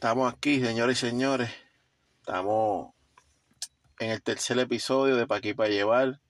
Estamos 0.00 0.32
aquí, 0.32 0.64
señores 0.64 0.96
y 0.96 1.08
señores. 1.10 1.50
Estamos 2.20 2.94
en 3.98 4.12
el 4.12 4.22
tercer 4.22 4.58
episodio 4.58 5.14
de 5.16 5.26
Pa' 5.26 5.36
aquí 5.36 5.52
para 5.52 5.68
llevar. 5.68 6.22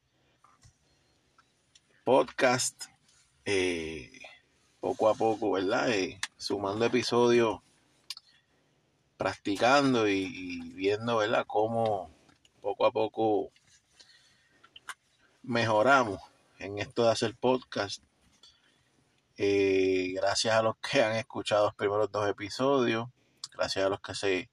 Podcast. 2.02 2.86
eh, 3.44 4.10
poco 4.80 5.08
a 5.08 5.14
poco, 5.14 5.52
¿verdad? 5.52 5.88
Eh, 5.88 6.18
sumando 6.36 6.84
episodios, 6.84 7.60
practicando 9.16 10.08
y, 10.08 10.72
viendo, 10.74 11.18
¿verdad? 11.18 11.44
Cómo 11.46 12.10
poco 12.60 12.86
a 12.86 12.90
poco 12.90 13.52
mejoramos 15.44 16.20
en 16.58 16.80
esto 16.80 17.04
de 17.04 17.10
hacer 17.12 17.36
podcast. 17.36 18.02
Eh, 19.36 20.12
gracias 20.16 20.56
a 20.56 20.62
los 20.62 20.74
que 20.78 21.04
han 21.04 21.14
escuchado 21.14 21.66
los 21.66 21.74
primeros 21.76 22.10
dos 22.10 22.28
episodios, 22.28 23.08
gracias 23.60 23.84
a 23.84 23.90
los 23.90 24.00
que 24.00 24.14
se 24.14 24.50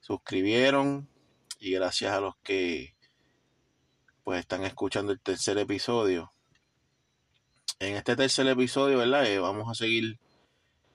suscribieron 0.00 1.08
y 1.58 1.72
gracias 1.72 2.12
a 2.12 2.20
los 2.20 2.36
que 2.42 2.94
pues 4.22 4.40
están 4.40 4.64
escuchando 4.64 5.12
el 5.12 5.20
tercer 5.20 5.56
episodio. 5.56 6.30
En 7.78 7.96
este 7.96 8.16
tercer 8.16 8.46
episodio, 8.48 8.98
¿verdad? 8.98 9.24
Eh, 9.24 9.38
vamos 9.38 9.66
a 9.70 9.74
seguir 9.74 10.18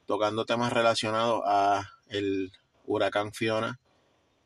tocando 0.06 0.46
temas 0.46 0.72
relacionados 0.72 1.42
a 1.48 1.90
el 2.08 2.52
huracán 2.86 3.34
Fiona 3.34 3.80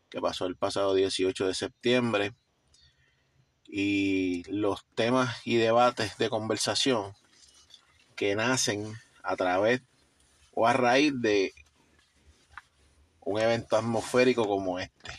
que 0.09 0.21
pasó 0.21 0.45
el 0.45 0.55
pasado 0.55 0.93
18 0.93 1.45
de 1.45 1.53
septiembre 1.53 2.33
y 3.65 4.43
los 4.49 4.85
temas 4.95 5.45
y 5.45 5.57
debates 5.57 6.17
de 6.17 6.29
conversación 6.29 7.11
que 8.15 8.33
nacen 8.33 8.93
a 9.23 9.35
través 9.35 9.81
o 10.53 10.67
a 10.67 10.71
raíz 10.71 11.11
de 11.19 11.53
un 13.29 13.39
evento 13.39 13.77
atmosférico 13.77 14.47
como 14.47 14.79
este. 14.79 15.11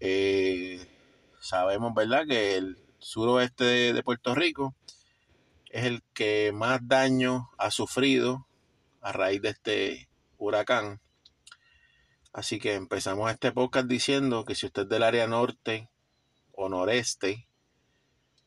Eh, 0.00 0.84
sabemos, 1.40 1.94
¿verdad?, 1.94 2.26
que 2.26 2.56
el 2.56 2.76
suroeste 2.98 3.62
de, 3.62 3.92
de 3.92 4.02
Puerto 4.02 4.34
Rico 4.34 4.74
es 5.70 5.84
el 5.84 6.02
que 6.12 6.50
más 6.52 6.80
daño 6.82 7.48
ha 7.58 7.70
sufrido 7.70 8.44
a 9.02 9.12
raíz 9.12 9.40
de 9.40 9.50
este 9.50 10.08
huracán. 10.36 11.00
Así 12.32 12.58
que 12.58 12.74
empezamos 12.74 13.30
este 13.30 13.52
podcast 13.52 13.86
diciendo 13.86 14.44
que 14.44 14.56
si 14.56 14.66
usted 14.66 14.82
es 14.82 14.88
del 14.88 15.04
área 15.04 15.28
norte 15.28 15.88
o 16.50 16.68
noreste 16.68 17.46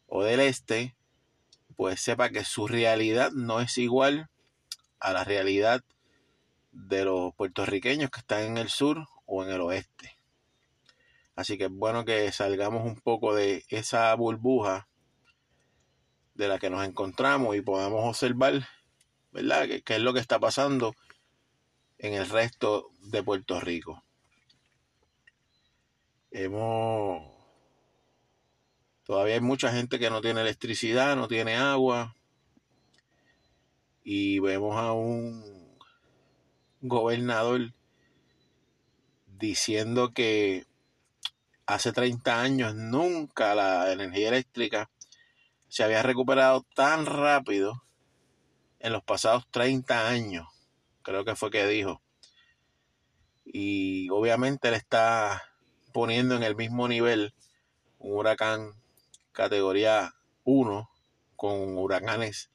o 0.08 0.22
del 0.22 0.42
este, 0.42 0.96
pues 1.78 2.02
sepa 2.02 2.30
que 2.30 2.44
su 2.44 2.68
realidad 2.68 3.32
no 3.32 3.62
es 3.62 3.78
igual 3.78 4.30
a 5.00 5.14
la 5.14 5.24
realidad 5.24 5.82
de 6.72 7.06
los 7.06 7.34
puertorriqueños 7.36 8.10
que 8.10 8.20
están 8.20 8.44
en 8.44 8.58
el 8.58 8.70
sur 8.70 9.08
o 9.26 9.44
en 9.44 9.50
el 9.50 9.62
oeste. 9.62 10.18
Así 11.36 11.58
que 11.58 11.66
es 11.66 11.72
bueno 11.72 12.06
que 12.06 12.32
salgamos 12.32 12.86
un 12.86 13.00
poco 13.00 13.36
de 13.36 13.64
esa 13.70 14.14
burbuja 14.16 14.88
de 16.34 16.48
la 16.48 16.60
que 16.60 16.70
nos 16.70 16.86
encontramos 16.86 17.56
y 17.56 17.62
podamos 17.62 18.04
observar, 18.06 18.68
¿verdad?, 19.32 19.68
qué, 19.68 19.82
qué 19.82 19.96
es 19.96 20.02
lo 20.02 20.14
que 20.14 20.20
está 20.20 20.40
pasando 20.40 20.96
en 21.98 22.14
el 22.14 22.30
resto 22.30 22.90
de 23.02 23.24
Puerto 23.24 23.60
Rico. 23.60 24.04
Hemos 26.32 27.38
Todavía 29.08 29.36
hay 29.36 29.42
mucha 29.42 29.72
gente 29.72 30.00
que 30.00 30.10
no 30.10 30.20
tiene 30.20 30.42
electricidad, 30.42 31.16
no 31.16 31.30
tiene 31.30 31.56
agua. 31.56 32.14
Y 34.04 34.40
vemos 34.40 34.76
a 34.76 34.92
un 34.92 35.57
gobernador 36.82 37.74
diciendo 39.40 40.14
que 40.14 40.66
hace 41.66 41.92
30 41.92 42.42
años 42.42 42.76
nunca 42.76 43.56
la 43.56 43.92
energía 43.92 44.30
eléctrica 44.30 44.90
se 45.68 45.84
había 45.84 46.02
recuperado 46.02 46.66
tan 46.76 47.06
rápido 47.06 47.84
en 48.80 48.94
los 48.94 49.04
pasados 49.04 49.46
30 49.52 50.08
años. 50.08 50.48
Creo 51.02 51.26
que 51.26 51.36
fue 51.36 51.52
que 51.52 51.68
dijo. 51.68 52.02
Y 53.46 54.10
obviamente 54.10 54.70
él 54.70 54.74
está 54.74 55.44
poniendo 55.94 56.36
en 56.36 56.44
el 56.44 56.56
mismo 56.56 56.88
nivel 56.88 57.34
un 58.00 58.18
huracán 58.18 58.74
categoría 59.32 60.16
1 60.44 60.90
con 61.36 61.78
huracanes 61.78 62.50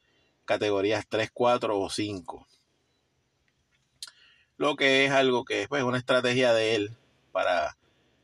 categorías 0.44 1.06
3, 1.08 1.30
4 1.32 1.78
o 1.78 1.90
5. 1.90 2.46
Lo 4.62 4.76
que 4.76 5.04
es 5.04 5.10
algo 5.10 5.44
que 5.44 5.62
es 5.62 5.68
pues, 5.68 5.82
una 5.82 5.98
estrategia 5.98 6.54
de 6.54 6.76
él 6.76 6.96
para 7.32 7.76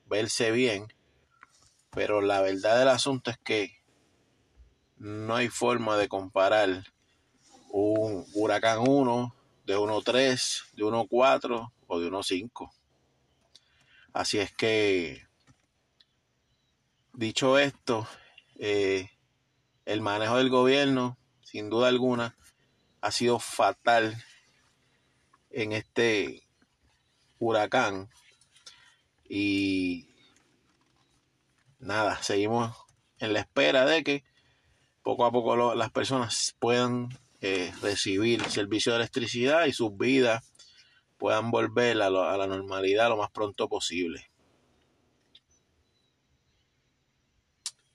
verse 0.06 0.52
bien. 0.52 0.86
Pero 1.90 2.20
la 2.20 2.40
verdad 2.40 2.78
del 2.78 2.86
asunto 2.86 3.32
es 3.32 3.38
que 3.38 3.82
no 4.98 5.34
hay 5.34 5.48
forma 5.48 5.96
de 5.96 6.06
comparar 6.06 6.84
un 7.70 8.24
huracán 8.34 8.88
1 8.88 9.34
de 9.66 9.76
1.3, 9.76 10.62
de 10.74 10.84
1.4 10.84 11.72
o 11.88 11.98
de 11.98 12.08
1.5. 12.08 12.70
Así 14.12 14.38
es 14.38 14.52
que, 14.52 15.26
dicho 17.14 17.58
esto, 17.58 18.06
eh, 18.60 19.10
el 19.86 20.02
manejo 20.02 20.36
del 20.36 20.50
gobierno, 20.50 21.18
sin 21.42 21.68
duda 21.68 21.88
alguna, 21.88 22.36
ha 23.00 23.10
sido 23.10 23.40
fatal 23.40 24.24
en 25.50 25.72
este 25.72 26.42
huracán. 27.38 28.08
Y 29.28 30.08
nada, 31.78 32.22
seguimos 32.22 32.76
en 33.18 33.32
la 33.32 33.40
espera 33.40 33.84
de 33.84 34.04
que 34.04 34.24
poco 35.02 35.24
a 35.24 35.32
poco 35.32 35.74
las 35.74 35.90
personas 35.90 36.54
puedan 36.58 37.08
eh, 37.40 37.72
recibir 37.82 38.42
servicio 38.50 38.92
de 38.92 38.98
electricidad 38.98 39.66
y 39.66 39.72
sus 39.72 39.96
vidas 39.96 40.44
puedan 41.18 41.50
volver 41.50 42.00
a, 42.02 42.06
a 42.06 42.36
la 42.36 42.46
normalidad 42.46 43.08
lo 43.08 43.16
más 43.16 43.30
pronto 43.30 43.68
posible. 43.68 44.30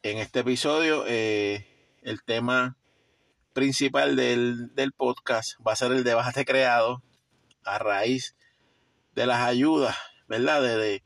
en 0.04 0.18
este 0.18 0.42
episodio 0.42 1.06
eh, 1.08 1.66
el 2.02 2.24
tema 2.24 2.76
principal 3.54 4.18
del, 4.18 4.76
del, 4.76 4.92
podcast 4.92 5.54
va 5.66 5.72
a 5.72 5.78
ser 5.78 5.94
el 5.94 6.04
debate 6.04 6.44
creado 6.44 7.02
a 7.66 7.80
raíz 7.80 8.36
de 9.16 9.26
las 9.26 9.42
ayudas, 9.42 9.96
¿verdad? 10.28 10.62
De, 10.62 11.04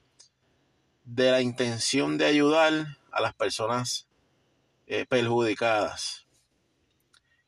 de, 1.03 1.31
la 1.31 1.41
intención 1.41 2.17
de 2.17 2.25
ayudar 2.25 2.97
a 3.11 3.21
las 3.21 3.33
personas 3.33 4.07
eh, 4.85 5.05
perjudicadas. 5.05 6.25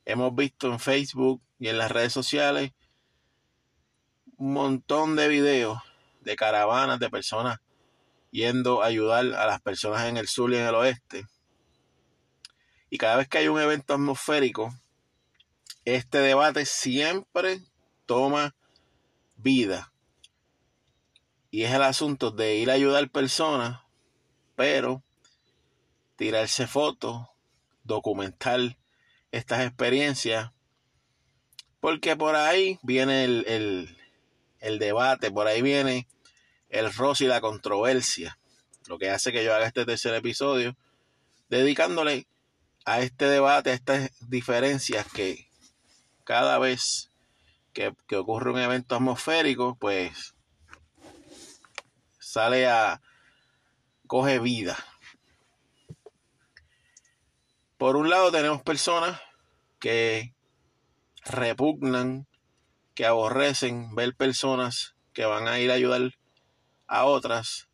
Hemos 0.05 0.35
visto 0.35 0.67
en 0.67 0.79
Facebook 0.79 1.41
y 1.59 1.67
en 1.67 1.77
las 1.77 1.91
redes 1.91 2.13
sociales 2.13 2.71
un 4.37 4.53
montón 4.53 5.15
de 5.15 5.27
videos 5.27 5.79
de 6.21 6.35
caravanas 6.35 6.99
de 6.99 7.09
personas 7.09 7.59
yendo 8.31 8.81
a 8.81 8.87
ayudar 8.87 9.25
a 9.35 9.45
las 9.45 9.61
personas 9.61 10.05
en 10.05 10.17
el 10.17 10.27
sur 10.27 10.51
y 10.51 10.57
en 10.57 10.67
el 10.67 10.75
oeste 10.75 11.27
y 12.89 12.97
cada 12.97 13.17
vez 13.17 13.27
que 13.27 13.37
hay 13.37 13.47
un 13.47 13.59
evento 13.59 13.93
atmosférico, 13.93 14.73
este 15.85 16.19
debate 16.19 16.65
siempre 16.65 17.61
toma 18.05 18.55
vida. 19.41 19.91
Y 21.51 21.63
es 21.63 21.73
el 21.73 21.81
asunto 21.81 22.31
de 22.31 22.57
ir 22.57 22.69
a 22.69 22.73
ayudar 22.73 23.09
personas, 23.09 23.81
pero 24.55 25.03
tirarse 26.15 26.67
fotos, 26.67 27.27
documentar 27.83 28.77
estas 29.31 29.65
experiencias, 29.65 30.51
porque 31.79 32.15
por 32.15 32.35
ahí 32.35 32.77
viene 32.83 33.23
el, 33.23 33.97
el, 34.59 34.79
debate, 34.79 35.31
por 35.31 35.47
ahí 35.47 35.61
viene 35.61 36.07
el 36.69 36.93
roce 36.93 37.25
y 37.25 37.27
la 37.27 37.41
controversia, 37.41 38.37
lo 38.87 38.99
que 38.99 39.09
hace 39.09 39.31
que 39.31 39.43
yo 39.43 39.55
haga 39.55 39.67
este 39.67 39.85
tercer 39.85 40.13
episodio, 40.13 40.75
dedicándole 41.49 42.27
a 42.85 43.01
este 43.01 43.25
debate, 43.25 43.71
a 43.71 43.73
estas 43.73 44.11
diferencias 44.27 45.07
que 45.11 45.47
cada 46.25 46.59
vez 46.59 47.08
que, 48.07 48.17
ocurre 48.17 48.51
un 48.51 48.59
evento 48.59 48.95
atmosférico, 48.95 49.75
pues 49.75 50.35
sale 52.19 52.67
a, 52.67 53.01
coge 54.05 54.39
vida. 54.39 54.77
Por 57.77 57.95
un 57.95 58.09
lado 58.09 58.31
tenemos 58.31 58.61
personas 58.63 59.21
que 59.79 60.33
repugnan, 61.23 62.27
que 62.95 63.05
aborrecen 63.05 63.95
ver 63.95 64.13
personas 64.13 64.95
que 65.13 65.25
van 65.25 65.47
a 65.47 65.59
ir 65.59 65.71
a 65.71 65.75
ayudar 65.75 66.17
a 66.87 67.05
otras 67.05 67.69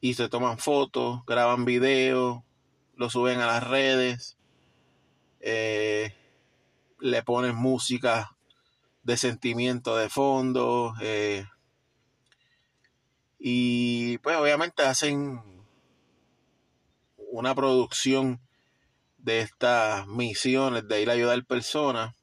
y 0.00 0.14
se 0.14 0.28
toman 0.28 0.58
fotos, 0.58 1.24
graban 1.26 1.64
videos, 1.64 2.42
lo 2.94 3.10
suben 3.10 3.40
a 3.40 3.46
las 3.46 3.66
redes, 3.66 4.36
eh, 5.40 6.14
le 7.00 7.22
ponen 7.24 7.56
música 7.56 8.36
de 9.02 9.16
sentimiento 9.16 9.96
de 9.96 10.08
fondo. 10.08 10.94
Eh, 11.00 11.44
y 13.38 14.18
pues 14.18 14.36
obviamente 14.36 14.82
hacen 14.82 15.42
una 17.16 17.54
producción 17.54 18.40
de 19.18 19.40
estas 19.40 20.06
misiones 20.06 20.86
de 20.86 21.02
ir 21.02 21.10
a 21.10 21.14
ayudar 21.14 21.44
personas 21.44 22.14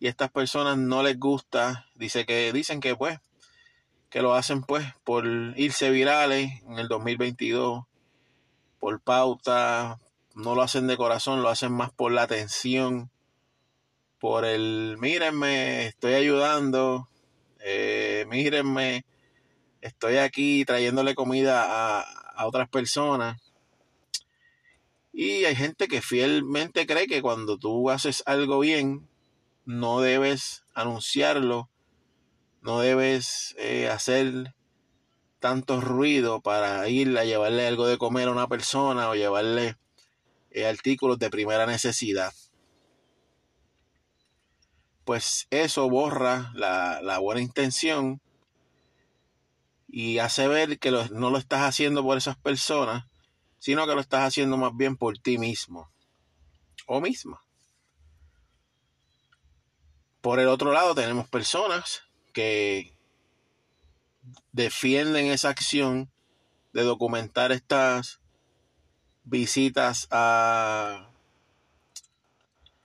y 0.00 0.06
a 0.06 0.10
estas 0.10 0.30
personas 0.30 0.78
no 0.78 1.02
les 1.02 1.18
gusta, 1.18 1.86
dice 1.94 2.24
que 2.24 2.52
dicen 2.52 2.80
que 2.80 2.94
pues 2.94 3.18
que 4.10 4.22
lo 4.22 4.34
hacen 4.34 4.62
pues 4.62 4.86
por 5.04 5.26
irse 5.56 5.90
virales 5.90 6.50
en 6.66 6.78
el 6.78 6.88
2022, 6.88 7.84
por 8.78 9.00
pauta, 9.00 9.98
no 10.34 10.54
lo 10.54 10.62
hacen 10.62 10.86
de 10.86 10.96
corazón, 10.96 11.42
lo 11.42 11.48
hacen 11.48 11.72
más 11.72 11.90
por 11.90 12.12
la 12.12 12.22
atención, 12.22 13.10
por 14.18 14.44
el 14.44 14.96
mírenme, 14.98 15.86
estoy 15.86 16.14
ayudando, 16.14 17.08
eh, 17.60 18.26
mírenme, 18.28 19.04
estoy 19.80 20.16
aquí 20.16 20.64
trayéndole 20.64 21.14
comida 21.14 21.64
a, 21.98 22.00
a 22.00 22.46
otras 22.46 22.68
personas. 22.68 23.40
Y 25.12 25.44
hay 25.44 25.56
gente 25.56 25.88
que 25.88 26.02
fielmente 26.02 26.86
cree 26.86 27.06
que 27.06 27.22
cuando 27.22 27.58
tú 27.58 27.90
haces 27.90 28.22
algo 28.26 28.60
bien, 28.60 29.08
no 29.64 30.00
debes 30.00 30.64
anunciarlo, 30.74 31.68
no 32.62 32.80
debes 32.80 33.54
eh, 33.58 33.88
hacer 33.88 34.54
tanto 35.40 35.80
ruido 35.80 36.40
para 36.40 36.88
ir 36.88 37.16
a 37.18 37.24
llevarle 37.24 37.66
algo 37.66 37.86
de 37.86 37.98
comer 37.98 38.28
a 38.28 38.32
una 38.32 38.48
persona 38.48 39.08
o 39.10 39.14
llevarle 39.14 39.76
eh, 40.50 40.66
artículos 40.66 41.18
de 41.18 41.30
primera 41.30 41.66
necesidad. 41.66 42.32
Pues 45.08 45.46
eso 45.48 45.88
borra 45.88 46.52
la, 46.52 47.18
buena 47.18 47.40
intención 47.40 48.20
y 49.88 50.18
hace 50.18 50.46
ver 50.48 50.78
que 50.78 50.90
no 50.90 51.30
lo 51.30 51.38
estás 51.38 51.62
haciendo 51.62 52.02
por 52.02 52.18
esas 52.18 52.36
personas, 52.36 53.06
sino 53.58 53.86
que 53.86 53.94
lo 53.94 54.02
estás 54.02 54.24
haciendo 54.24 54.58
más 54.58 54.76
bien 54.76 54.98
por 54.98 55.16
ti 55.16 55.38
mismo 55.38 55.90
o 56.84 57.00
misma. 57.00 57.42
Por 60.20 60.40
el 60.40 60.48
otro 60.48 60.72
lado 60.72 60.94
tenemos 60.94 61.26
personas 61.26 62.02
que 62.34 62.92
defienden 64.52 65.28
esa 65.28 65.48
acción 65.48 66.10
de 66.74 66.82
documentar 66.82 67.50
estas 67.50 68.20
visitas 69.24 70.06
a, 70.10 71.08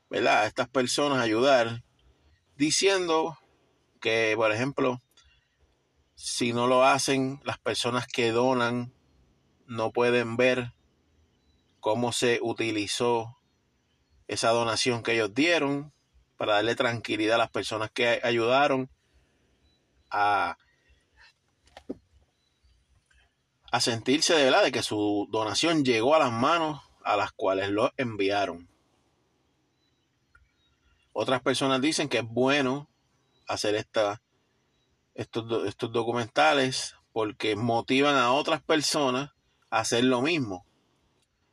¿verdad? 0.10 0.44
a 0.44 0.46
estas 0.46 0.70
personas, 0.70 1.22
ayudar, 1.22 1.84
diciendo 2.56 3.38
que, 4.00 4.34
por 4.36 4.52
ejemplo, 4.52 5.02
si 6.16 6.54
no 6.54 6.68
lo 6.68 6.84
hacen, 6.84 7.40
las 7.44 7.58
personas 7.58 8.08
que 8.08 8.32
donan 8.32 8.94
no 9.68 9.92
pueden 9.92 10.38
ver 10.38 10.74
cómo 11.80 12.12
se 12.12 12.40
utilizó 12.42 13.38
esa 14.28 14.50
donación 14.50 15.04
que 15.04 15.14
ellos 15.14 15.34
dieron 15.34 15.94
para 16.38 16.54
darle 16.54 16.76
tranquilidad 16.76 17.36
a 17.36 17.40
las 17.40 17.52
personas 17.52 17.92
que 17.92 18.20
ayudaron 18.24 18.90
a, 20.10 20.58
sentirse 23.80 24.36
de 24.36 24.44
verdad 24.46 24.64
de 24.64 24.72
que 24.72 24.84
su 24.84 25.28
donación 25.32 25.84
llegó 25.84 26.16
a 26.16 26.20
las 26.20 26.32
manos 26.32 26.82
a 27.04 27.18
las 27.18 27.32
cuales 27.32 27.70
lo 27.70 27.92
enviaron. 27.98 28.73
Otras 31.13 31.42
personas 31.42 31.80
dicen 31.80 32.10
que 32.10 32.19
es 32.19 32.27
bueno 32.27 32.89
hacer 33.48 33.75
esta, 33.75 34.21
estos, 35.13 35.68
estos 35.68 35.92
documentales 35.92 36.95
porque 37.12 37.56
motivan 37.56 38.15
a 38.15 38.33
otras 38.33 38.62
personas 38.62 39.31
a 39.69 39.80
hacer 39.80 40.04
lo 40.04 40.21
mismo. 40.21 40.65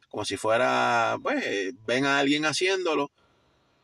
Como 0.09 0.25
si 0.25 0.37
fuera, 0.37 1.19
pues, 1.23 1.75
ven 1.87 2.07
a 2.07 2.19
alguien 2.19 2.45
haciéndolo 2.47 3.11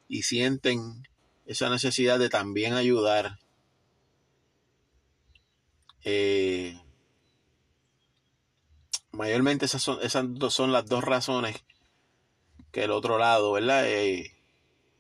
y 0.09 0.23
sienten 0.23 1.07
esa 1.45 1.71
necesidad 1.71 2.19
de 2.19 2.31
también 2.31 2.75
ayudar. 2.75 3.39
Eh, 6.03 6.81
mayormente 9.13 9.67
esas 9.67 9.83
son, 9.83 9.99
esas 10.03 10.27
son 10.51 10.73
las 10.73 10.87
dos 10.87 11.05
razones 11.05 11.65
que 12.73 12.85
el 12.85 12.91
otro 12.91 13.19
lado, 13.19 13.53
¿verdad? 13.53 13.87
Eh, 13.87 14.36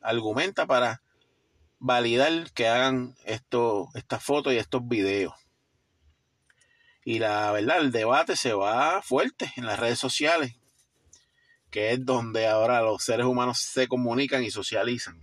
argumenta 0.07 0.67
para 0.67 1.03
validar 1.79 2.51
que 2.53 2.69
hagan 2.69 3.15
esto, 3.25 3.89
estas 3.95 4.23
fotos 4.23 4.53
y 4.53 4.59
estos 4.59 4.87
videos. 4.87 5.35
Y 7.05 7.19
la 7.19 7.53
verdad, 7.53 7.79
el 7.79 7.93
debate 7.93 8.37
se 8.37 8.53
va 8.53 9.03
fuerte 9.03 9.53
en 9.57 9.67
las 9.67 9.79
redes 9.79 9.99
sociales 9.99 10.57
que 11.77 11.93
es 11.93 12.05
donde 12.05 12.47
ahora 12.47 12.81
los 12.81 13.03
seres 13.03 13.27
humanos 13.27 13.59
se 13.59 13.89
comunican 13.89 14.43
y 14.43 14.51
socializan. 14.51 15.23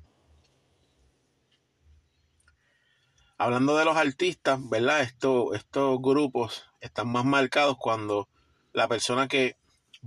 Hablando 3.39 3.75
de 3.75 3.85
los 3.85 3.97
artistas, 3.97 4.59
¿verdad? 4.69 5.01
Estos, 5.01 5.55
estos 5.55 5.99
grupos 5.99 6.69
están 6.79 7.07
más 7.07 7.25
marcados 7.25 7.77
cuando 7.79 8.29
la 8.71 8.87
persona 8.87 9.27
que 9.27 9.57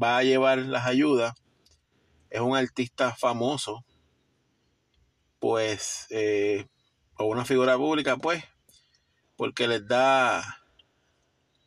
va 0.01 0.19
a 0.19 0.23
llevar 0.23 0.59
las 0.59 0.87
ayudas 0.87 1.35
es 2.31 2.41
un 2.41 2.57
artista 2.57 3.15
famoso, 3.17 3.85
pues, 5.39 6.07
eh, 6.11 6.67
o 7.17 7.25
una 7.27 7.45
figura 7.45 7.77
pública, 7.77 8.17
pues, 8.17 8.45
porque 9.37 9.69
les 9.69 9.87
da, 9.87 10.63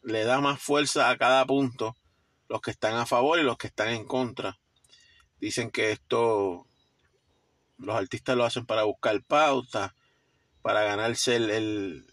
le 0.04 0.24
da 0.24 0.42
más 0.42 0.62
fuerza 0.62 1.10
a 1.10 1.18
cada 1.18 1.46
punto 1.46 1.96
los 2.48 2.62
que 2.62 2.72
están 2.72 2.96
a 2.96 3.06
favor 3.06 3.40
y 3.40 3.44
los 3.44 3.58
que 3.58 3.68
están 3.68 3.90
en 3.90 4.06
contra. 4.06 4.60
Dicen 5.40 5.70
que 5.70 5.92
esto 5.92 6.66
los 7.78 7.96
artistas 7.96 8.36
lo 8.36 8.44
hacen 8.44 8.66
para 8.66 8.84
buscar 8.84 9.24
pautas, 9.24 9.94
para 10.62 10.84
ganarse 10.84 11.38
el, 11.38 12.06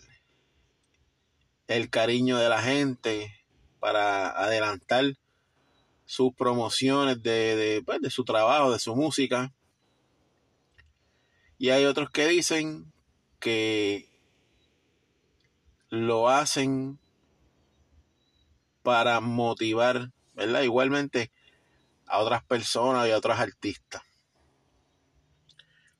el, 1.66 1.90
cariño 1.90 2.38
de 2.38 2.48
la 2.48 2.62
gente, 2.62 3.34
para 3.80 4.30
adelantar 4.30 5.16
sus 6.04 6.32
promociones 6.34 7.22
de, 7.22 7.56
de, 7.56 7.82
pues, 7.82 8.00
de 8.00 8.10
su 8.10 8.24
trabajo, 8.24 8.70
de 8.72 8.78
su 8.78 8.94
música. 8.94 9.52
Y 11.58 11.70
hay 11.70 11.84
otros 11.84 12.10
que 12.10 12.26
dicen 12.26 12.92
que 13.40 14.08
lo 15.88 16.28
hacen 16.28 16.98
para 18.82 19.20
motivar 19.20 20.10
¿verdad? 20.36 20.60
Igualmente 20.60 21.32
a 22.06 22.18
otras 22.18 22.44
personas 22.44 23.08
y 23.08 23.10
a 23.10 23.16
otros 23.16 23.38
artistas. 23.40 24.02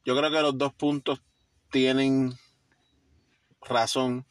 Yo 0.04 0.16
creo 0.16 0.30
que 0.30 0.42
los 0.42 0.56
dos 0.56 0.72
puntos 0.75 1.22
tienen 1.70 2.38
razón. 3.62 4.26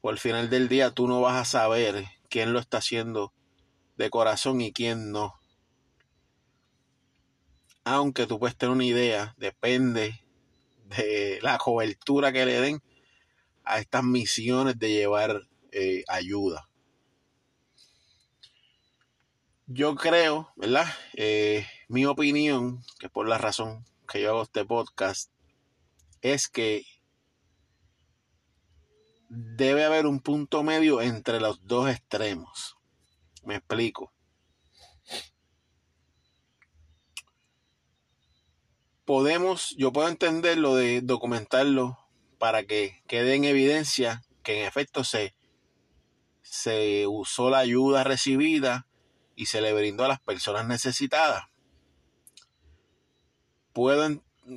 Por 0.00 0.14
el 0.14 0.18
final 0.18 0.50
del 0.50 0.68
día 0.68 0.90
tú 0.90 1.06
no 1.06 1.20
vas 1.20 1.40
a 1.40 1.44
saber 1.44 2.06
quién 2.28 2.52
lo 2.52 2.58
está 2.58 2.78
haciendo 2.78 3.32
de 3.96 4.10
corazón 4.10 4.60
y 4.60 4.72
quién 4.72 5.12
no. 5.12 5.34
Aunque 7.84 8.26
tú 8.26 8.38
puedes 8.38 8.56
tener 8.56 8.74
una 8.74 8.84
idea, 8.84 9.34
depende 9.36 10.24
de 10.86 11.38
la 11.42 11.58
cobertura 11.58 12.32
que 12.32 12.46
le 12.46 12.60
den 12.60 12.82
a 13.64 13.78
estas 13.78 14.02
misiones 14.02 14.78
de 14.78 14.90
llevar 14.90 15.42
eh, 15.72 16.04
ayuda. 16.08 16.68
Yo 19.66 19.94
creo, 19.96 20.52
¿verdad? 20.56 20.86
Eh, 21.14 21.66
mi 21.88 22.04
opinión, 22.06 22.82
que 22.98 23.08
por 23.08 23.28
la 23.28 23.38
razón 23.38 23.84
que 24.06 24.20
yo 24.20 24.30
hago 24.30 24.42
este 24.42 24.64
podcast, 24.64 25.30
es 26.20 26.48
que 26.48 26.84
debe 29.28 29.84
haber 29.84 30.06
un 30.06 30.20
punto 30.20 30.62
medio 30.62 31.02
entre 31.02 31.40
los 31.40 31.66
dos 31.66 31.90
extremos. 31.90 32.76
Me 33.42 33.56
explico. 33.56 34.13
Podemos, 39.04 39.74
yo 39.76 39.92
puedo 39.92 40.08
entender 40.08 40.58
lo 40.58 40.76
de 40.76 41.00
documentarlo 41.02 41.98
para 42.38 42.64
que 42.64 43.02
quede 43.06 43.34
en 43.34 43.44
evidencia 43.44 44.22
que 44.42 44.60
en 44.60 44.66
efecto 44.66 45.04
se, 45.04 45.34
se 46.42 47.06
usó 47.06 47.50
la 47.50 47.58
ayuda 47.58 48.04
recibida 48.04 48.86
y 49.36 49.46
se 49.46 49.60
le 49.60 49.72
brindó 49.72 50.04
a 50.04 50.08
las 50.08 50.20
personas 50.20 50.66
necesitadas. 50.66 51.44
Puedo, 53.72 54.06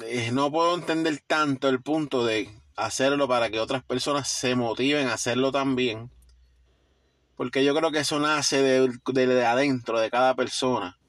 eh, 0.03 0.29
no 0.31 0.51
puedo 0.51 0.75
entender 0.75 1.21
tanto 1.25 1.69
el 1.69 1.81
punto 1.81 2.25
de 2.25 2.61
hacerlo 2.75 3.27
para 3.27 3.49
que 3.49 3.59
otras 3.59 3.83
personas 3.83 4.29
se 4.29 4.55
motiven 4.55 5.07
a 5.07 5.15
hacerlo 5.15 5.51
también. 5.51 6.11
Porque 7.35 7.63
yo 7.63 7.75
creo 7.75 7.91
que 7.91 7.99
eso 7.99 8.19
nace 8.19 8.61
de, 8.61 8.89
de, 9.13 9.45
adentro 9.45 9.99
de 9.99 10.09
cada 10.09 10.35
persona. 10.35 10.99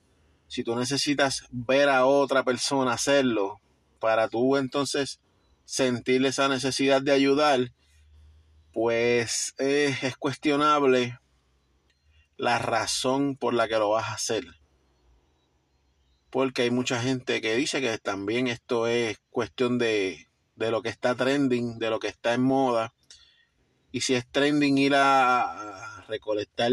Si 0.49 0.64
tú 0.64 0.75
necesitas 0.75 1.45
ver 1.50 1.88
a 1.88 2.07
otra 2.07 2.43
persona 2.43 2.93
hacerlo 2.93 3.61
para 4.00 4.28
tú 4.28 4.57
entonces 4.57 5.21
sentir 5.64 6.25
esa 6.26 6.49
necesidad 6.49 7.02
de 7.02 7.12
ayudar, 7.12 7.73
pues 8.73 9.55
es 9.59 10.17
cuestionable 10.17 11.19
la 12.37 12.59
razón 12.59 13.37
por 13.37 13.55
la 13.55 13.69
que 13.69 13.76
lo 13.76 13.90
vas 13.90 14.09
a 14.09 14.14
hacer. 14.14 14.45
Porque 16.31 16.62
hay 16.62 16.71
mucha 16.71 17.00
gente 17.00 17.40
que 17.40 17.57
dice 17.57 17.81
que 17.81 17.99
también 17.99 18.49
esto 18.49 18.87
es 18.87 19.19
cuestión 19.31 19.78
de, 19.78 20.28
de 20.59 20.71
lo 20.71 20.83
que 20.83 20.88
está 20.88 21.14
trending, 21.14 21.78
de 21.78 21.90
lo 21.90 22.00
que 22.00 22.09
está 22.09 22.35
en 22.35 22.43
moda. 22.43 22.93
Y 23.93 24.00
si 24.00 24.14
es 24.14 24.26
trending 24.31 24.76
ir 24.76 24.95
a, 24.95 26.05
recolectar 26.09 26.73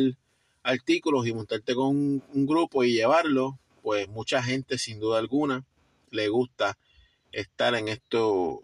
artículos 0.63 1.27
y 1.27 1.33
montarte 1.33 1.75
con 1.75 1.87
un, 1.87 2.45
grupo 2.45 2.83
y 2.83 2.93
llevarlo, 2.93 3.59
pues 3.85 4.09
mucha 4.09 4.41
gente 4.41 4.79
sin 4.79 4.99
duda 4.99 5.19
alguna 5.19 5.63
le 6.09 6.27
gusta 6.29 6.75
estar 7.31 7.75
en 7.75 7.87
esto, 7.87 8.63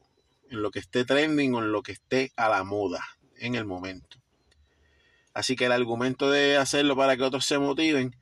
en 0.50 0.64
lo 0.64 0.72
que 0.72 0.80
esté 0.80 1.06
trending 1.06 1.54
o 1.54 1.60
en 1.60 1.72
lo 1.72 1.84
que 1.84 1.92
esté 1.92 2.32
a 2.36 2.50
la 2.50 2.64
moda 2.64 3.06
en 3.36 3.54
el 3.54 3.66
momento. 3.66 4.18
Así 5.36 5.56
que 5.56 5.66
el 5.66 5.74
argumento 5.74 6.32
de 6.32 6.58
hacerlo 6.58 6.96
para 6.96 7.18
que 7.18 7.22
otros 7.22 7.46
se 7.46 7.60
motiven 7.60 8.16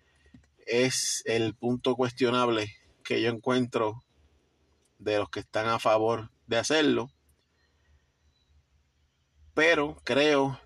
es 0.68 1.24
el 1.26 1.56
punto 1.56 1.96
cuestionable 1.96 2.76
que 3.06 3.22
yo 3.22 3.30
encuentro 3.30 4.04
de 4.98 5.20
los 5.20 5.30
que 5.30 5.40
están 5.40 5.70
a 5.70 5.80
favor 5.80 6.32
de 6.48 6.58
hacerlo. 6.58 7.10
Pero 9.54 9.96
creo, 10.04 10.60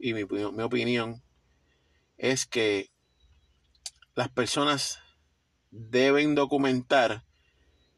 y 0.00 0.12
mi, 0.12 0.24
mi 0.24 0.62
opinión, 0.64 1.22
es 2.18 2.46
que 2.46 2.90
las 4.16 4.28
personas 4.28 5.01
deben 5.72 6.34
documentar, 6.34 7.24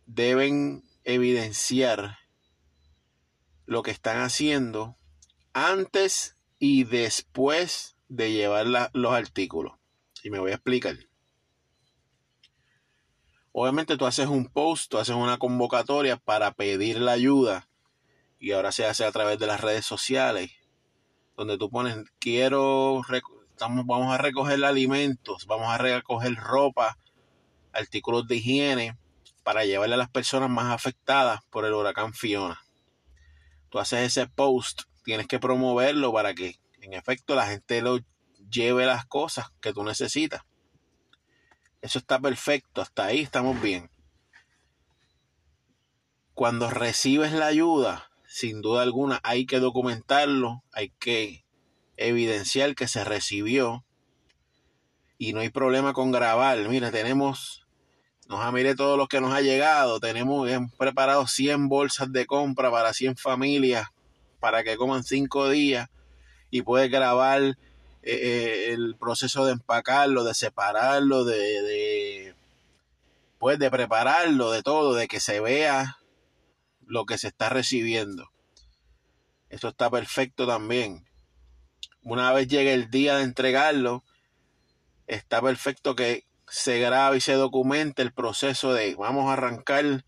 deben 0.06 0.84
evidenciar 1.02 2.18
lo 3.66 3.82
que 3.82 3.90
están 3.90 4.22
haciendo 4.22 4.96
antes 5.52 6.36
y 6.58 6.84
después 6.84 7.96
de 8.08 8.32
llevar 8.32 8.66
los 8.92 9.12
artículos. 9.12 9.74
Y 10.22 10.30
me 10.30 10.38
voy 10.38 10.52
a 10.52 10.54
explicar. 10.54 10.96
Obviamente 13.52 13.96
tú 13.96 14.06
haces 14.06 14.28
un 14.28 14.46
post, 14.46 14.90
tú 14.90 14.98
haces 14.98 15.14
una 15.14 15.38
convocatoria 15.38 16.16
para 16.16 16.52
pedir 16.52 17.00
la 17.00 17.12
ayuda. 17.12 17.68
Y 18.38 18.52
ahora 18.52 18.72
se 18.72 18.86
hace 18.86 19.04
a 19.04 19.12
través 19.12 19.38
de 19.38 19.46
las 19.46 19.60
redes 19.60 19.84
sociales. 19.84 20.52
Donde 21.36 21.58
tú 21.58 21.70
pones, 21.70 21.96
quiero, 22.18 23.02
vamos 23.58 24.14
a 24.14 24.18
recoger 24.18 24.64
alimentos, 24.64 25.46
vamos 25.46 25.68
a 25.68 25.78
recoger 25.78 26.34
ropa, 26.36 26.98
artículos 27.74 28.26
de 28.28 28.36
higiene 28.36 28.96
para 29.42 29.64
llevarle 29.64 29.94
a 29.94 29.98
las 29.98 30.10
personas 30.10 30.48
más 30.48 30.72
afectadas 30.72 31.40
por 31.50 31.64
el 31.64 31.74
huracán 31.74 32.14
Fiona. 32.14 32.60
Tú 33.68 33.78
haces 33.78 34.00
ese 34.00 34.26
post 34.26 34.82
tienes 35.04 35.28
que 35.28 35.38
promoverlo 35.38 36.12
para 36.12 36.34
que 36.34 36.58
en 36.80 36.94
efecto 36.94 37.34
la 37.34 37.46
gente 37.46 37.82
lo 37.82 38.00
lleve 38.50 38.86
las 38.86 39.06
cosas 39.06 39.52
que 39.60 39.72
tú 39.72 39.84
necesitas. 39.84 40.42
Eso 41.82 41.98
está 41.98 42.18
perfecto, 42.18 42.80
hasta 42.80 43.04
ahí 43.04 43.20
estamos 43.20 43.60
bien. 43.60 43.90
Cuando 46.32 46.70
recibes 46.70 47.32
la 47.32 47.46
ayuda, 47.46 48.10
sin 48.26 48.62
duda 48.62 48.82
alguna 48.82 49.20
hay 49.22 49.46
que 49.46 49.60
documentarlo, 49.60 50.64
hay 50.72 50.90
que 50.98 51.44
evidenciar 51.96 52.74
que 52.74 52.88
se 52.88 53.04
recibió 53.04 53.84
y 55.18 55.32
no 55.32 55.40
hay 55.40 55.50
problema 55.50 55.92
con 55.92 56.10
grabar. 56.10 56.58
Mira, 56.68 56.90
tenemos, 56.90 57.63
nos 58.28 58.40
ha 58.40 58.52
mire 58.52 58.74
todo 58.74 58.96
lo 58.96 59.06
que 59.06 59.20
nos 59.20 59.34
ha 59.34 59.40
llegado, 59.40 60.00
tenemos 60.00 60.48
preparado 60.78 61.26
100 61.26 61.68
bolsas 61.68 62.12
de 62.12 62.26
compra 62.26 62.70
para 62.70 62.92
100 62.92 63.16
familias 63.16 63.88
para 64.40 64.62
que 64.62 64.76
coman 64.76 65.04
cinco 65.04 65.48
días 65.48 65.88
y 66.50 66.62
puedes 66.62 66.90
grabar 66.90 67.42
eh, 67.42 67.56
eh, 68.02 68.72
el 68.72 68.94
proceso 68.96 69.46
de 69.46 69.52
empacarlo, 69.52 70.22
de 70.24 70.34
separarlo, 70.34 71.24
de, 71.24 71.62
de, 71.62 72.34
pues 73.38 73.58
de 73.58 73.70
prepararlo, 73.70 74.50
de 74.50 74.62
todo, 74.62 74.94
de 74.94 75.08
que 75.08 75.20
se 75.20 75.40
vea 75.40 75.98
lo 76.86 77.06
que 77.06 77.16
se 77.16 77.28
está 77.28 77.48
recibiendo. 77.48 78.30
Eso 79.48 79.68
está 79.68 79.90
perfecto 79.90 80.46
también. 80.46 81.08
Una 82.02 82.32
vez 82.32 82.46
llegue 82.46 82.74
el 82.74 82.90
día 82.90 83.16
de 83.16 83.24
entregarlo, 83.24 84.04
está 85.06 85.40
perfecto 85.40 85.96
que 85.96 86.26
se 86.48 86.78
grabe 86.78 87.18
y 87.18 87.20
se 87.20 87.34
documente 87.34 88.02
el 88.02 88.12
proceso 88.12 88.72
de 88.72 88.94
vamos 88.94 89.28
a 89.28 89.34
arrancar 89.34 90.04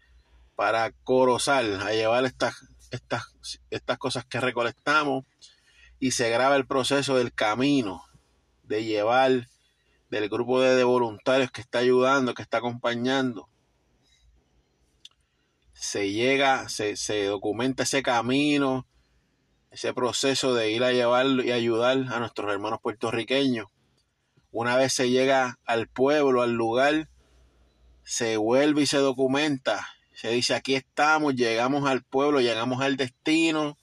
para 0.55 0.93
Corozal, 1.05 1.81
a 1.83 1.93
llevar 1.93 2.25
estas 2.25 2.55
estas, 2.91 3.25
estas 3.71 3.99
cosas 3.99 4.25
que 4.25 4.41
recolectamos 4.41 5.25
y 5.99 6.13
se 6.13 6.31
graba 6.31 6.57
el 6.57 6.67
proceso 6.67 7.17
del 7.17 7.33
camino 7.33 8.05
de 8.65 8.85
llevar 8.85 9.49
del 10.11 10.29
grupo 10.29 10.61
de, 10.61 10.85
voluntarios 10.85 11.51
que 11.51 11.61
está 11.61 11.79
ayudando, 11.79 12.35
que 12.35 12.43
está 12.43 12.59
acompañando. 12.59 13.49
Se 15.73 16.13
llega, 16.13 16.69
se, 16.69 16.97
se 16.97 17.25
documenta 17.25 17.83
ese 17.83 18.03
camino, 18.03 18.87
ese 19.71 19.93
proceso 19.93 20.55
de 20.55 20.71
ir 20.71 20.85
a 20.85 20.93
llevar 20.93 21.27
y 21.27 21.53
ayudar 21.53 21.99
a 22.09 22.19
nuestros 22.19 22.51
hermanos 22.53 22.81
puertorriqueños. 22.81 23.67
Una 24.57 24.77
vez 24.77 24.93
se 24.93 25.11
llega 25.11 25.59
al 25.67 25.87
pueblo, 25.87 26.41
al 26.41 26.53
lugar, 26.53 27.09
se 28.05 28.37
vuelve 28.37 28.83
y 28.83 28.87
se 28.87 28.99
documenta 28.99 29.87
se 30.17 30.31
dice, 30.31 30.55
aquí 30.55 30.75
estamos, 30.75 31.35
llegamos 31.35 31.87
al 31.87 32.03
pueblo, 32.03 32.41
llegamos 32.41 32.81
al 32.81 32.97
destino, 32.97 33.77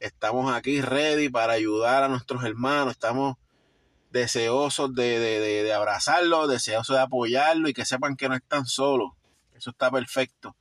estamos 0.00 0.52
aquí 0.52 0.80
ready 0.80 1.28
para 1.28 1.52
ayudar 1.52 2.02
a 2.02 2.08
nuestros 2.08 2.42
hermanos, 2.42 2.94
estamos 2.94 3.36
deseosos 4.10 4.92
de, 4.96 5.20
de, 5.20 5.62
de, 5.62 5.72
abrazarlos, 5.72 6.48
deseosos 6.48 6.96
de 6.96 7.02
apoyarlos 7.02 7.70
y 7.70 7.74
que 7.74 7.84
sepan 7.84 8.16
que 8.16 8.28
no 8.28 8.34
están 8.34 8.66
solos. 8.66 9.12
Eso 9.54 9.70
está 9.70 9.88
perfecto. 9.88 10.56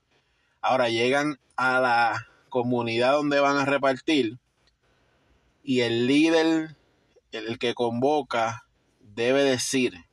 Ahora 0.62 0.90
llegan 0.90 1.40
a 1.56 1.82
la 1.82 2.28
comunidad 2.50 3.14
donde 3.14 3.40
van 3.40 3.58
a 3.58 3.66
repartir 3.66 4.38
y 5.64 5.82
el 5.82 6.06
líder, 6.06 6.76
el 7.32 7.58
que 7.58 7.74
convoca, 7.74 8.67
debe 9.18 9.44
decir, 9.44 10.06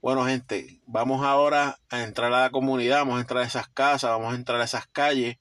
bueno, 0.00 0.24
gente, 0.24 0.80
vamos 0.86 1.22
ahora 1.22 1.78
a 1.90 2.02
entrar 2.02 2.32
a 2.32 2.44
la 2.44 2.50
comunidad, 2.50 3.00
vamos 3.00 3.18
a 3.18 3.20
entrar 3.20 3.42
a 3.42 3.46
esas 3.46 3.68
casas, 3.68 4.10
vamos 4.10 4.32
a 4.32 4.36
entrar 4.36 4.58
a 4.58 4.64
esas 4.64 4.86
calles. 4.86 5.36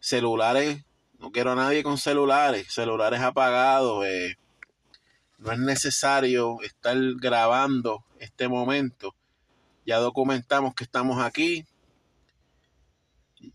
Celulares, 0.00 0.82
no 1.18 1.30
quiero 1.30 1.52
a 1.52 1.54
nadie 1.54 1.82
con 1.82 1.98
celulares, 1.98 2.72
celulares 2.72 3.20
apagados. 3.20 4.06
Eh, 4.06 4.38
no 5.36 5.52
es 5.52 5.58
necesario 5.58 6.56
estar 6.62 6.96
grabando 7.20 8.02
este 8.18 8.48
momento. 8.48 9.14
Ya 9.84 9.98
documentamos 9.98 10.74
que 10.74 10.84
estamos 10.84 11.22
aquí. 11.22 11.66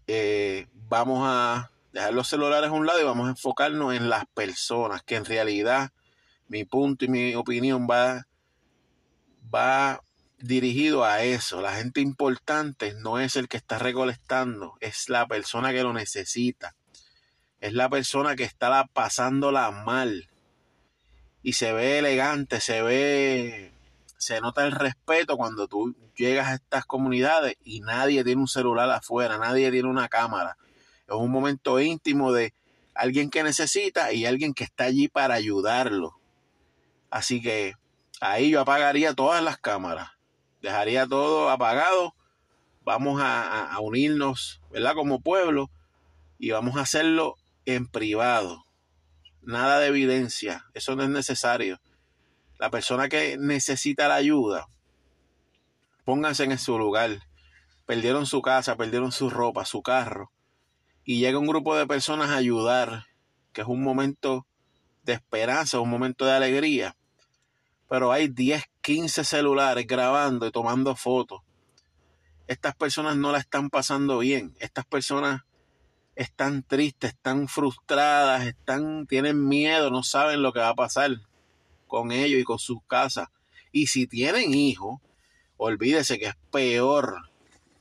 Eh, 0.05 0.67
vamos 0.87 1.21
a 1.23 1.71
dejar 1.93 2.13
los 2.13 2.27
celulares 2.27 2.69
a 2.69 2.73
un 2.73 2.85
lado 2.85 3.01
y 3.01 3.05
vamos 3.05 3.25
a 3.25 3.31
enfocarnos 3.31 3.95
en 3.95 4.07
las 4.07 4.27
personas, 4.27 5.01
que 5.01 5.15
en 5.15 5.25
realidad 5.25 5.91
mi 6.47 6.65
punto 6.65 7.05
y 7.05 7.07
mi 7.07 7.35
opinión 7.35 7.87
va, 7.89 8.27
va 9.53 10.01
dirigido 10.39 11.03
a 11.03 11.23
eso. 11.23 11.61
La 11.61 11.75
gente 11.75 12.01
importante 12.01 12.93
no 12.93 13.19
es 13.19 13.35
el 13.35 13.47
que 13.47 13.57
está 13.57 13.79
recolectando, 13.79 14.75
es 14.79 15.09
la 15.09 15.27
persona 15.27 15.71
que 15.71 15.83
lo 15.83 15.93
necesita. 15.93 16.75
Es 17.59 17.73
la 17.73 17.89
persona 17.89 18.35
que 18.35 18.43
está 18.43 18.85
pasándola 18.93 19.71
mal. 19.71 20.29
Y 21.41 21.53
se 21.53 21.73
ve 21.73 21.99
elegante, 21.99 22.59
se 22.59 22.81
ve, 22.81 23.71
se 24.17 24.41
nota 24.41 24.65
el 24.65 24.71
respeto 24.71 25.37
cuando 25.37 25.67
tú 25.67 25.95
llegas 26.15 26.47
a 26.47 26.55
estas 26.55 26.85
comunidades 26.85 27.55
y 27.63 27.79
nadie 27.81 28.23
tiene 28.23 28.41
un 28.41 28.47
celular 28.47 28.89
afuera, 28.91 29.37
nadie 29.37 29.71
tiene 29.71 29.87
una 29.87 30.07
cámara. 30.07 30.57
Es 31.07 31.15
un 31.15 31.31
momento 31.31 31.79
íntimo 31.79 32.31
de 32.33 32.53
alguien 32.93 33.29
que 33.29 33.43
necesita 33.43 34.11
y 34.11 34.25
alguien 34.25 34.53
que 34.53 34.65
está 34.65 34.85
allí 34.85 35.07
para 35.07 35.35
ayudarlo. 35.35 36.16
Así 37.09 37.41
que 37.41 37.73
ahí 38.21 38.51
yo 38.51 38.61
apagaría 38.61 39.13
todas 39.13 39.43
las 39.43 39.57
cámaras 39.57 40.17
dejaría 40.61 41.07
todo 41.07 41.49
apagado. 41.49 42.13
Vamos 42.83 43.21
a, 43.21 43.77
unirnos, 43.81 44.61
¿verdad? 44.71 44.93
Como 44.93 45.19
pueblo 45.19 45.69
y 46.39 46.51
vamos 46.51 46.77
a 46.77 46.81
hacerlo 46.81 47.35
en 47.65 47.87
privado. 47.87 48.63
Nada 49.41 49.79
de 49.79 49.87
evidencia, 49.87 50.65
eso 50.73 50.95
no 50.95 51.03
es 51.03 51.09
necesario. 51.09 51.79
La 52.59 52.69
persona 52.69 53.09
que 53.09 53.37
necesita 53.37 54.07
la 54.07 54.15
ayuda, 54.15 54.67
pónganse 56.05 56.45
en 56.45 56.57
su 56.57 56.77
lugar. 56.77 57.23
Perdieron 57.85 58.25
su 58.25 58.41
casa, 58.41 58.75
perdieron 58.75 59.11
su 59.11 59.29
ropa, 59.29 59.65
su 59.65 59.81
carro. 59.81 60.31
Y 61.03 61.19
llega 61.19 61.39
un 61.39 61.47
grupo 61.47 61.75
de 61.77 61.87
personas 61.87 62.29
a 62.29 62.37
ayudar, 62.37 63.05
que 63.53 63.61
es 63.61 63.67
un 63.67 63.83
momento 63.83 64.45
de 65.03 65.13
esperanza, 65.13 65.79
un 65.79 65.89
momento 65.89 66.25
de 66.25 66.33
alegría 66.33 66.96
pero 67.88 68.12
hay 68.12 68.27
10, 68.27 68.63
15 68.82 69.24
celulares 69.24 69.86
grabando 69.88 70.46
y 70.48 70.51
tomando 70.51 70.96
fotos. 70.96 71.41
Estas 72.48 72.75
personas 72.75 73.17
no 73.17 73.32
la 73.32 73.39
están 73.39 73.70
pasando 73.70 74.20
bien. 74.20 74.56
Estas 74.60 74.86
personas 74.86 75.41
están 76.15 76.63
tristes, 76.63 77.12
están 77.12 77.48
frustradas, 77.48 78.46
están, 78.46 79.06
tienen 79.08 79.48
miedo, 79.48 79.91
no 79.91 80.03
saben 80.03 80.41
lo 80.41 80.53
que 80.53 80.60
va 80.60 80.70
a 80.70 80.75
pasar 80.75 81.12
con 81.88 82.12
ellos 82.12 82.39
y 82.39 82.44
con 82.44 82.60
sus 82.60 82.79
casas. 82.88 83.27
Y 83.72 83.88
si 83.88 84.08
tienen 84.08 84.53
hijos, 84.53 85.00
olvídese 85.58 86.17
que 86.17 86.27
es 86.27 86.36
peor, 86.51 87.29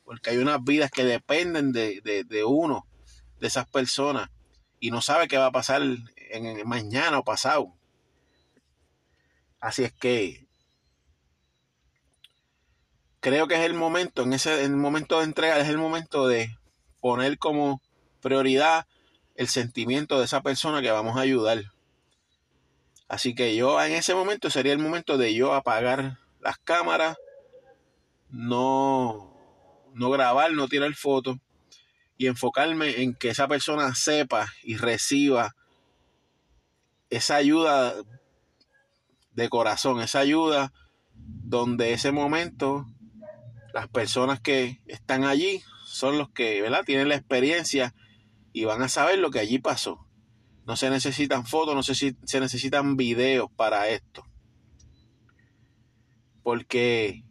porque 0.05 0.31
hay 0.31 0.39
unas 0.39 0.63
vidas 0.63 0.91
que 0.91 1.05
dependen 1.05 1.73
de, 1.73 2.01
de 2.03 2.45
uno, 2.45 2.87
de 3.41 3.47
esas 3.47 3.69
personas, 3.69 4.31
y 4.81 4.91
no 4.91 5.01
sabe 5.01 5.29
qué 5.29 5.39
va 5.39 5.47
a 5.47 5.53
pasar 5.53 5.83
en, 5.83 6.69
mañana 6.69 7.19
o 7.19 7.25
pasado. 7.25 7.73
Así 9.61 9.85
es 9.85 9.93
que 9.93 10.47
creo 13.21 13.49
que 13.49 13.55
es 13.55 13.63
el 13.63 13.75
momento, 13.75 14.23
en 14.23 14.33
ese 14.33 14.65
el 14.65 14.77
momento 14.77 15.19
de 15.19 15.25
entrega, 15.25 15.59
es 15.59 15.69
el 15.69 15.79
momento 15.79 16.29
de 16.29 16.57
poner 17.01 17.39
como 17.39 17.81
prioridad 18.21 18.87
el 19.35 19.49
sentimiento 19.49 20.19
de 20.19 20.25
esa 20.25 20.43
persona 20.43 20.83
que 20.83 20.91
vamos 20.91 21.17
a 21.17 21.21
ayudar. 21.21 21.65
Así 23.09 23.35
que 23.35 23.55
yo 23.55 23.83
en 23.83 23.93
ese 23.93 24.15
momento 24.15 24.51
sería 24.51 24.73
el 24.73 24.79
momento 24.79 25.17
de 25.19 25.35
yo 25.35 25.55
apagar 25.55 26.19
las 26.41 26.59
cámaras, 26.59 27.17
no, 28.29 29.37
no 29.95 30.11
grabar, 30.11 30.53
no 30.53 30.69
tirar 30.69 30.93
fotos 30.95 31.39
y 32.19 32.27
enfocarme 32.27 33.03
en 33.03 33.15
que 33.15 33.29
esa 33.29 33.47
persona 33.47 33.95
sepa 33.95 34.53
y 34.63 34.77
reciba 34.77 35.55
esa 37.11 37.37
ayuda 37.37 37.95
de 39.37 39.49
corazón, 39.49 40.01
esa 40.01 40.19
ayuda 40.19 40.73
donde 41.15 41.93
ese 41.93 42.11
momento 42.11 42.87
las 43.73 43.89
personas 43.89 44.41
que 44.41 44.81
están 44.87 45.25
allí 45.25 45.63
son 45.85 46.19
los 46.19 46.31
que, 46.31 46.63
¿verdad? 46.63 46.85
Tienen 46.85 47.09
la 47.09 47.15
experiencia 47.15 47.95
y 48.53 48.65
van 48.65 48.83
a 48.83 48.89
saber 48.89 49.19
lo 49.19 49.31
que 49.31 49.39
allí 49.39 49.59
pasó. 49.59 50.07
No 50.67 50.77
se 50.77 50.91
necesitan 50.91 51.47
fotos, 51.47 51.75
no 51.75 51.83
se, 51.83 51.95
se 51.95 52.41
necesitan 52.41 52.97
videos 52.97 53.51
para 53.55 53.89
esto. 53.89 54.25
Porque 56.43 57.23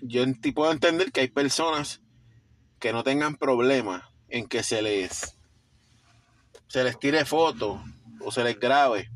yo 0.00 0.24
puedo 0.54 0.70
entender 0.70 1.10
que 1.10 1.20
hay 1.20 1.28
personas 1.28 2.02
que 2.78 2.92
no 2.92 3.02
tengan 3.02 3.36
problemas 3.36 4.02
en 4.28 4.46
que 4.46 4.62
se 4.62 4.82
les 4.82 5.38
se 6.66 6.84
les 6.84 6.98
tire 6.98 7.24
fotos 7.24 7.80
o 8.20 8.30
se 8.30 8.44
les 8.44 8.58
grabe. 8.58 9.08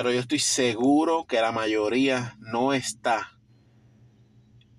Pero 0.00 0.12
yo 0.12 0.20
estoy 0.20 0.38
seguro 0.38 1.26
que 1.26 1.42
la 1.42 1.52
mayoría 1.52 2.34
no 2.38 2.72
está 2.72 3.38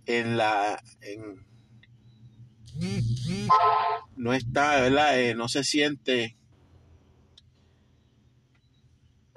en 0.08 0.36
la 0.36 0.82
no 4.16 4.34
está, 4.34 4.82
¿verdad? 4.82 5.20
Eh, 5.20 5.36
no 5.36 5.48
se 5.48 5.64
siente 5.64 6.36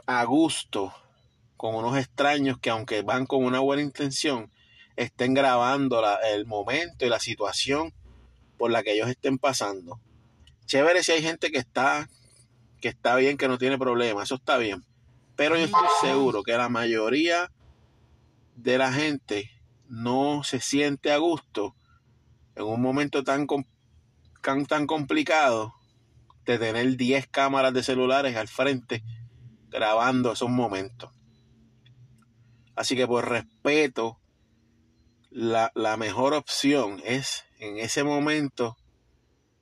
a 0.06 0.24
gusto 0.24 0.94
con 1.58 1.74
unos 1.74 1.98
extraños 1.98 2.56
que 2.58 2.70
aunque 2.70 3.02
van 3.02 3.26
con 3.26 3.44
una 3.44 3.60
buena 3.60 3.82
intención, 3.82 4.50
estén 4.96 5.34
grabando 5.34 6.02
el 6.32 6.46
momento 6.46 7.04
y 7.04 7.10
la 7.10 7.20
situación 7.20 7.92
por 8.56 8.70
la 8.70 8.82
que 8.82 8.94
ellos 8.94 9.10
estén 9.10 9.36
pasando. 9.36 10.00
Chévere 10.64 11.02
si 11.02 11.12
hay 11.12 11.20
gente 11.20 11.50
que 11.50 11.58
está, 11.58 12.08
que 12.80 12.88
está 12.88 13.16
bien, 13.16 13.36
que 13.36 13.48
no 13.48 13.58
tiene 13.58 13.76
problema, 13.76 14.22
eso 14.22 14.36
está 14.36 14.56
bien. 14.56 14.82
Pero 15.36 15.56
yo 15.56 15.64
estoy 15.64 15.88
seguro 16.00 16.42
que 16.42 16.52
la 16.52 16.68
mayoría 16.68 17.50
de 18.56 18.78
la 18.78 18.92
gente 18.92 19.50
no 19.88 20.44
se 20.44 20.60
siente 20.60 21.12
a 21.12 21.18
gusto 21.18 21.75
en 22.54 22.64
un 22.64 22.80
momento 22.80 23.25
tan, 23.25 23.47
tan, 24.42 24.66
tan 24.66 24.86
complicado 24.86 25.75
de 26.44 26.58
tener 26.58 26.97
10 26.97 27.26
cámaras 27.28 27.73
de 27.73 27.82
celulares 27.82 28.36
al 28.36 28.49
frente 28.49 29.02
grabando 29.68 30.32
esos 30.32 30.50
momentos. 30.50 31.10
Así 32.76 32.97
que 32.97 33.06
por 33.06 33.28
respeto 33.28 34.18
la, 35.30 35.97
mejor 35.97 36.34
opción 36.34 37.02
es 37.04 37.44
en 37.58 37.78
ese 37.78 38.04
momento 38.04 38.76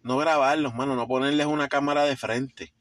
no 0.02 0.18
grabarlos, 0.18 0.74
mano, 0.74 0.96
no 0.96 1.06
ponerles 1.06 1.46
una 1.46 1.68
cámara 1.68 2.04
de 2.04 2.16
frente. 2.16 2.74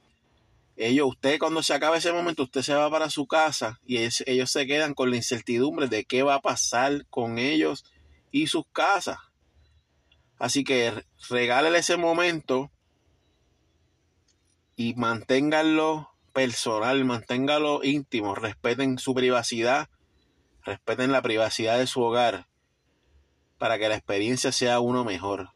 Ellos, 0.76 1.08
usted 1.10 1.38
cuando 1.38 1.62
se 1.62 1.74
acabe 1.74 1.98
ese 1.98 2.14
momento, 2.14 2.44
usted 2.44 2.62
se 2.62 2.74
va 2.74 2.90
para 2.90 3.10
su 3.10 3.28
casa 3.28 3.80
y 3.86 3.98
ellos 3.98 4.52
se 4.52 4.66
quedan 4.66 4.94
con 4.94 5.10
la 5.10 5.18
incertidumbre 5.18 5.88
de 5.88 6.06
qué 6.06 6.24
va 6.24 6.36
a 6.36 6.42
pasar 6.42 7.06
con 7.10 7.38
ellos 7.38 7.86
y 8.32 8.48
sus 8.48 8.64
casas. 8.72 9.18
Así 10.40 10.64
que 10.64 11.06
regálele 11.30 11.80
ese 11.80 11.98
momento 11.98 12.72
y 14.76 14.96
manténganlo 14.96 16.10
personal, 16.34 17.06
manténganlo 17.06 17.84
íntimo, 17.84 18.34
respeten 18.34 18.98
su 18.98 19.14
privacidad, 19.14 19.90
respeten 20.64 21.12
la 21.12 21.22
privacidad 21.22 21.78
de 21.78 21.86
su 21.86 22.02
hogar 22.02 22.48
para 23.58 23.78
que 23.78 23.90
la 23.90 23.96
experiencia 23.96 24.52
sea 24.52 24.80
uno 24.80 25.04
mejor. 25.04 25.50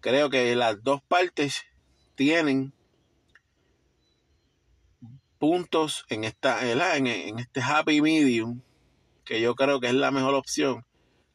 Creo 0.00 0.30
que 0.30 0.54
las 0.54 0.84
dos 0.84 1.02
partes 1.02 1.64
tienen 2.14 2.72
puntos 5.46 6.04
en 6.08 6.24
esta 6.24 6.68
en, 6.68 7.38
este 7.38 7.60
happy 7.62 8.00
medium 8.00 8.62
que 9.24 9.40
yo 9.40 9.54
creo 9.54 9.78
que 9.78 9.86
es 9.86 9.94
la 9.94 10.10
mejor 10.10 10.34
opción 10.34 10.84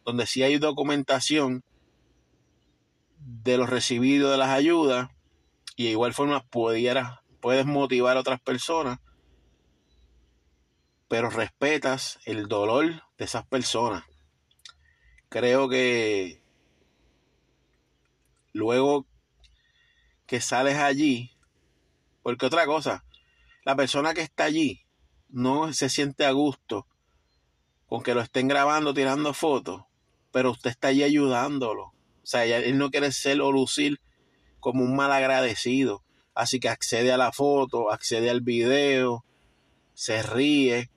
donde 0.03 0.25
si 0.25 0.43
hay 0.43 0.57
documentación 0.57 1.63
de 3.19 3.55
los 3.55 3.69
recibidos 3.69 4.29
de 4.29 4.37
las 4.37 4.49
ayudas 4.49 5.07
y 5.77 5.85
de 5.85 5.91
igual 5.91 6.13
forma 6.13 6.43
pudiera, 6.43 7.23
puedes 7.39 7.65
motivar 7.65 8.17
a 8.17 8.19
otras 8.19 8.41
personas 8.41 8.99
pero 11.07 11.29
respetas 11.29 12.19
el 12.25 12.49
dolor 12.49 13.03
de 13.17 13.25
esas 13.25 13.45
personas. 13.45 14.03
Creo 15.29 15.69
que 15.69 16.41
luego 18.51 19.05
que 20.25 20.41
sales 20.41 20.77
allí, 20.77 21.31
porque 22.23 22.45
otra 22.45 22.65
cosa, 22.65 23.05
la 23.63 23.75
persona 23.75 24.13
que 24.13 24.21
está 24.21 24.45
allí 24.45 24.81
no 25.29 25.71
se 25.73 25.89
siente 25.89 26.25
a 26.25 26.31
gusto 26.31 26.87
con 27.87 28.01
que 28.03 28.13
lo 28.13 28.21
estén 28.21 28.47
grabando, 28.47 28.93
tirando 28.93 29.33
fotos, 29.33 29.83
pero 30.31 30.51
usted 30.51 30.69
está 30.69 30.89
allí 30.89 31.03
ayudándolo. 31.03 31.83
O 32.23 32.25
sea, 32.25 32.45
él 32.45 32.77
no 32.77 32.89
quiere 32.89 33.11
ser 33.11 33.41
o 33.41 33.51
lucir 33.51 33.99
como 34.59 34.83
un 34.83 34.95
mal 34.95 35.11
agradecido. 35.11 36.03
Así 36.33 36.59
que 36.59 36.69
accede 36.69 37.11
a 37.11 37.17
la 37.17 37.33
foto, 37.33 37.91
accede 37.91 38.29
al 38.29 38.41
video, 38.41 39.25
se 39.93 40.23
ríe, 40.23 40.89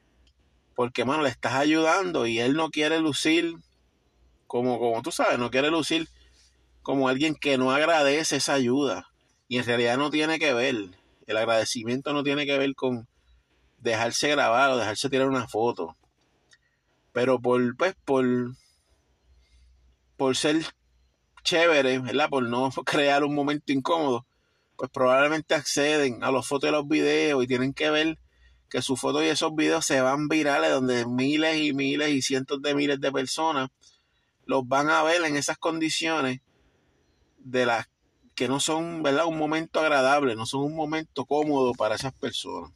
porque, 0.74 1.04
mano, 1.04 1.22
le 1.22 1.30
estás 1.30 1.54
ayudando 1.54 2.26
y 2.26 2.38
él 2.38 2.54
no 2.54 2.70
quiere 2.70 3.00
lucir 3.00 3.56
como, 4.46 4.78
como 4.78 5.02
tú 5.02 5.10
sabes, 5.10 5.38
no 5.38 5.50
quiere 5.50 5.70
lucir 5.70 6.08
como 6.82 7.08
alguien 7.08 7.34
que 7.34 7.58
no 7.58 7.72
agradece 7.72 8.36
esa 8.36 8.54
ayuda. 8.54 9.10
Y 9.48 9.58
en 9.58 9.64
realidad 9.64 9.98
no 9.98 10.10
tiene 10.10 10.38
que 10.38 10.52
ver. 10.52 10.76
El 11.26 11.36
agradecimiento 11.36 12.12
no 12.12 12.22
tiene 12.22 12.46
que 12.46 12.58
ver 12.58 12.74
con 12.74 13.08
dejarse 13.78 14.28
grabar 14.30 14.70
o 14.70 14.76
dejarse 14.76 15.10
tirar 15.10 15.28
una 15.28 15.48
foto. 15.48 15.96
Pero 17.12 17.40
por, 17.40 17.76
pues, 17.76 17.94
por, 18.04 18.24
por 20.16 20.36
ser 20.36 20.64
chévere, 21.42 21.98
¿verdad? 22.00 22.28
Por 22.28 22.48
no 22.48 22.70
crear 22.84 23.24
un 23.24 23.34
momento 23.34 23.72
incómodo, 23.72 24.26
pues 24.76 24.90
probablemente 24.90 25.54
acceden 25.54 26.24
a 26.24 26.32
las 26.32 26.46
fotos 26.46 26.68
y 26.68 26.72
los 26.72 26.88
videos 26.88 27.44
y 27.44 27.46
tienen 27.46 27.72
que 27.72 27.90
ver 27.90 28.18
que 28.68 28.82
sus 28.82 28.98
fotos 28.98 29.22
y 29.22 29.26
esos 29.26 29.54
videos 29.54 29.86
se 29.86 30.00
van 30.00 30.26
virales 30.26 30.70
donde 30.70 31.06
miles 31.06 31.58
y 31.58 31.72
miles 31.72 32.08
y 32.08 32.22
cientos 32.22 32.60
de 32.60 32.74
miles 32.74 33.00
de 33.00 33.12
personas 33.12 33.70
los 34.46 34.66
van 34.66 34.90
a 34.90 35.02
ver 35.04 35.24
en 35.24 35.36
esas 35.36 35.58
condiciones 35.58 36.40
de 37.38 37.66
las 37.66 37.86
que 38.34 38.48
no 38.48 38.60
son, 38.60 39.02
¿verdad? 39.02 39.26
Un 39.26 39.38
momento 39.38 39.80
agradable, 39.80 40.34
no 40.34 40.46
son 40.46 40.62
un 40.62 40.74
momento 40.74 41.24
cómodo 41.24 41.72
para 41.72 41.94
esas 41.94 42.12
personas. 42.12 42.72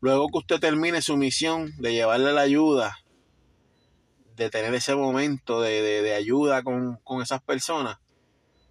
Luego 0.00 0.28
que 0.28 0.38
usted 0.38 0.60
termine 0.60 1.00
su 1.00 1.16
misión 1.16 1.72
de 1.78 1.92
llevarle 1.92 2.32
la 2.32 2.40
ayuda, 2.40 2.98
de 4.36 4.50
tener 4.50 4.74
ese 4.74 4.94
momento 4.94 5.60
de, 5.60 6.14
ayuda 6.14 6.62
con, 6.62 6.96
con, 7.04 7.22
esas 7.22 7.42
personas, 7.42 7.98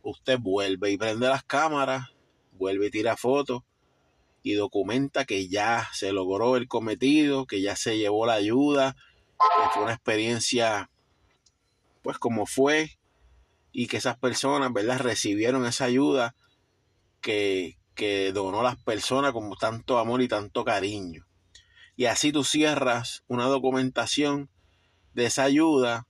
usted 0.04 0.38
vuelve 0.40 0.92
y 0.92 0.98
prende 0.98 1.30
las 1.30 1.44
cámaras, 1.44 2.10
vuelve 2.52 2.88
y 2.88 2.92
tira 2.92 3.16
fotos 3.16 3.64
y 4.44 4.54
documenta 4.54 5.26
que 5.26 5.48
ya 5.48 5.88
se 5.94 6.12
logró 6.12 6.58
el 6.58 6.68
cometido, 6.68 7.46
que 7.46 7.62
ya 7.62 7.76
se 7.76 7.98
llevó 7.98 8.26
la 8.26 8.34
ayuda, 8.34 8.96
que 9.38 9.70
fue 9.74 9.84
una 9.84 9.94
experiencia 9.94 10.90
pues 12.02 12.18
como 12.18 12.46
fue 12.46 12.98
y 13.72 13.88
que 13.88 13.98
esas 13.98 14.18
personas, 14.18 14.72
¿verdad? 14.74 15.00
Recibieron 15.00 15.66
esa 15.66 15.86
ayuda 15.86 16.36
que, 17.22 17.78
que 17.96 18.32
donó 18.34 18.64
las 18.64 18.78
personas 18.78 19.32
con 19.32 19.52
tanto 19.58 20.00
amor 20.00 20.22
y 20.22 20.28
tanto 20.28 20.66
cariño. 20.66 21.26
Y 21.96 22.06
así 22.06 22.32
tú 22.32 22.44
cierras 22.44 23.24
una 23.28 23.46
documentación 23.46 24.50
de 25.14 25.26
esa 25.26 25.44
ayuda 25.44 26.08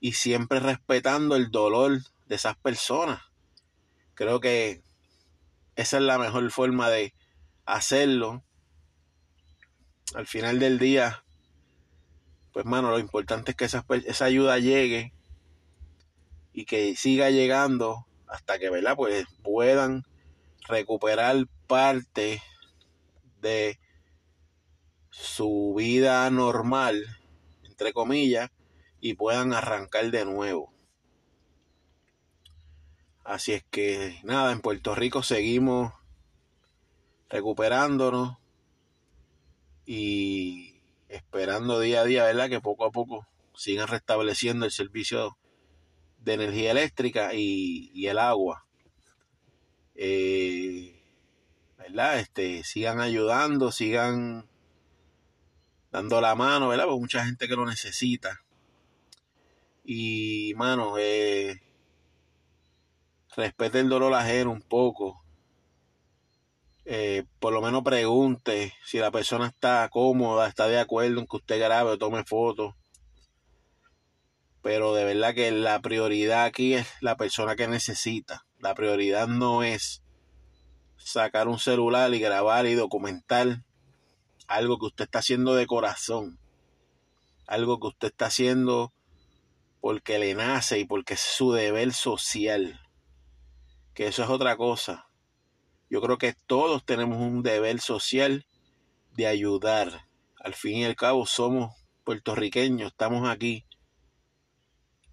y 0.00 0.12
siempre 0.12 0.60
respetando 0.60 1.36
el 1.36 1.50
dolor 1.50 2.00
de 2.26 2.34
esas 2.34 2.56
personas. 2.56 3.22
Creo 4.14 4.40
que 4.40 4.82
esa 5.76 5.98
es 5.98 6.02
la 6.02 6.18
mejor 6.18 6.50
forma 6.50 6.90
de 6.90 7.14
hacerlo. 7.64 8.42
Al 10.14 10.26
final 10.26 10.58
del 10.58 10.78
día, 10.78 11.24
pues 12.52 12.66
mano, 12.66 12.90
lo 12.90 12.98
importante 12.98 13.52
es 13.52 13.56
que 13.56 13.66
esa, 13.66 13.84
esa 14.06 14.24
ayuda 14.24 14.58
llegue 14.58 15.12
y 16.52 16.64
que 16.64 16.96
siga 16.96 17.30
llegando 17.30 18.06
hasta 18.26 18.58
que, 18.58 18.70
¿verdad? 18.70 18.96
Pues 18.96 19.26
puedan 19.42 20.04
recuperar 20.68 21.46
parte 21.66 22.42
de 23.40 23.78
su 25.10 25.74
vida 25.76 26.28
normal, 26.30 27.04
entre 27.64 27.92
comillas, 27.92 28.50
y 29.00 29.14
puedan 29.14 29.52
arrancar 29.52 30.10
de 30.10 30.24
nuevo. 30.24 30.72
Así 33.24 33.52
es 33.52 33.64
que 33.70 34.18
nada, 34.24 34.52
en 34.52 34.60
Puerto 34.60 34.94
Rico 34.94 35.22
seguimos 35.22 35.92
recuperándonos 37.28 38.38
y 39.86 40.80
esperando 41.08 41.80
día 41.80 42.02
a 42.02 42.04
día, 42.04 42.24
¿verdad? 42.24 42.48
Que 42.48 42.60
poco 42.60 42.84
a 42.84 42.90
poco 42.90 43.26
sigan 43.54 43.88
restableciendo 43.88 44.66
el 44.66 44.72
servicio 44.72 45.36
de 46.20 46.34
energía 46.34 46.70
eléctrica 46.70 47.34
y, 47.34 48.06
el 48.06 48.18
agua. 48.18 48.64
Eh, 49.94 51.02
¿Verdad? 51.78 52.20
Este, 52.20 52.62
sigan 52.64 53.00
ayudando, 53.00 53.72
sigan 53.72 54.48
dando 55.90 56.20
la 56.20 56.34
mano, 56.34 56.68
¿verdad? 56.68 56.84
Porque 56.84 57.00
mucha 57.00 57.24
gente 57.24 57.48
que 57.48 57.56
lo 57.56 57.66
necesita. 57.66 58.40
Y, 59.84 60.52
mano, 60.56 60.96
eh, 60.98 61.60
respete 63.34 63.80
el 63.80 63.88
dolor 63.88 64.14
ajeno 64.14 64.52
un 64.52 64.62
poco. 64.62 65.24
Eh, 66.84 67.24
por 67.38 67.52
lo 67.52 67.60
menos 67.60 67.82
pregunte 67.82 68.74
si 68.84 68.98
la 68.98 69.10
persona 69.10 69.46
está 69.46 69.88
cómoda, 69.90 70.48
está 70.48 70.66
de 70.66 70.78
acuerdo 70.78 71.20
en 71.20 71.26
que 71.26 71.36
usted 71.36 71.58
grabe 71.60 71.90
o 71.90 71.98
tome 71.98 72.24
fotos. 72.24 72.74
Pero 74.62 74.94
de 74.94 75.04
verdad 75.04 75.34
que 75.34 75.50
la 75.50 75.80
prioridad 75.80 76.44
aquí 76.44 76.74
es 76.74 76.86
la 77.00 77.16
persona 77.16 77.56
que 77.56 77.68
necesita. 77.68 78.44
La 78.58 78.74
prioridad 78.74 79.26
no 79.26 79.62
es 79.62 80.02
sacar 80.96 81.48
un 81.48 81.58
celular 81.58 82.12
y 82.14 82.20
grabar 82.20 82.66
y 82.66 82.74
documentar 82.74 83.64
algo 84.46 84.78
que 84.78 84.86
usted 84.86 85.04
está 85.04 85.20
haciendo 85.20 85.54
de 85.54 85.66
corazón. 85.66 86.38
Algo 87.46 87.80
que 87.80 87.88
usted 87.88 88.08
está 88.08 88.26
haciendo 88.26 88.92
porque 89.80 90.18
le 90.18 90.34
nace 90.34 90.78
y 90.78 90.84
porque 90.84 91.14
es 91.14 91.20
su 91.20 91.52
deber 91.52 91.92
social 91.92 92.80
que 93.94 94.06
eso 94.06 94.22
es 94.22 94.30
otra 94.30 94.56
cosa. 94.56 95.08
Yo 95.88 96.00
creo 96.00 96.18
que 96.18 96.34
todos 96.46 96.84
tenemos 96.84 97.18
un 97.18 97.42
deber 97.42 97.80
social 97.80 98.46
de 99.12 99.26
ayudar. 99.26 100.06
Al 100.42 100.54
fin 100.54 100.78
y 100.78 100.84
al 100.84 100.96
cabo 100.96 101.26
somos 101.26 101.74
puertorriqueños, 102.04 102.92
estamos 102.92 103.28
aquí 103.28 103.66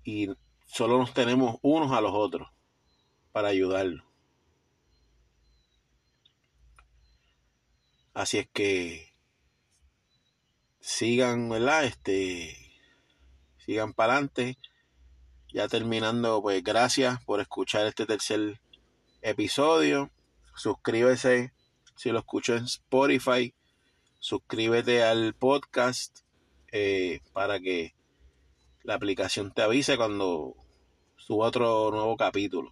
y 0.08 0.30
solo 0.65 0.98
nos 0.98 1.13
tenemos 1.13 1.58
unos 1.62 1.91
a 1.91 2.00
los 2.00 2.13
otros 2.13 2.48
para 3.34 3.50
ayudarlos. 3.50 4.06
Así 8.13 8.38
es 8.38 8.48
que 8.54 9.13
sigan, 10.80 11.50
¿verdad? 11.50 11.84
Este, 11.84 12.56
sigan 13.58 13.91
para 13.91 14.13
adelante. 14.13 14.58
Ya 15.52 15.67
terminando, 15.67 16.41
pues 16.41 16.63
gracias 16.63 17.22
por 17.26 17.41
escuchar 17.41 17.86
este 17.86 18.06
tercer 18.06 18.62
episodio. 19.22 20.10
Suscríbese 20.56 21.52
si 21.98 22.12
lo 22.12 22.20
escucho 22.20 22.56
en 22.56 22.63
Spotify. 22.63 23.54
Suscríbete 24.20 25.04
al 25.04 25.34
podcast 25.34 26.20
eh, 26.72 27.20
para 27.34 27.60
que 27.60 27.97
la 28.88 28.93
aplicación 28.93 29.52
te 29.52 29.62
avise 29.62 29.97
cuando 29.97 30.56
suba 31.17 31.47
otro 31.47 31.91
nuevo 31.91 32.15
capítulo. 32.15 32.71